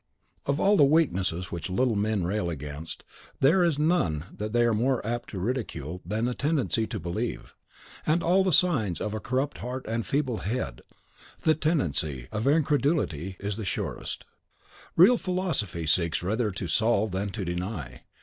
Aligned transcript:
Of 0.47 0.59
all 0.59 0.77
the 0.77 0.83
weaknesses 0.83 1.51
which 1.51 1.69
little 1.69 1.95
men 1.95 2.23
rail 2.23 2.49
against, 2.49 3.03
there 3.39 3.63
is 3.63 3.77
none 3.77 4.25
that 4.35 4.51
they 4.51 4.63
are 4.63 4.73
more 4.73 5.05
apt 5.05 5.29
to 5.29 5.37
ridicule 5.39 6.01
than 6.03 6.25
the 6.25 6.33
tendency 6.33 6.87
to 6.87 6.99
believe. 6.99 7.53
And 8.03 8.23
of 8.23 8.27
all 8.27 8.43
the 8.43 8.51
signs 8.51 8.99
of 8.99 9.13
a 9.13 9.19
corrupt 9.19 9.59
heart 9.59 9.85
and 9.87 10.01
a 10.03 10.07
feeble 10.07 10.37
head, 10.39 10.81
the 11.41 11.53
tendency 11.53 12.27
of 12.31 12.47
incredulity 12.47 13.35
is 13.39 13.57
the 13.57 13.63
surest. 13.65 14.25
Real 14.95 15.19
philosophy 15.19 15.85
seeks 15.85 16.23
rather 16.23 16.49
to 16.49 16.67
solve 16.67 17.11
than 17.11 17.29
to 17.29 17.45
deny. 17.45 18.01